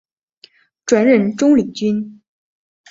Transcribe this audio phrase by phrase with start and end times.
[0.83, 2.23] 转任中领军。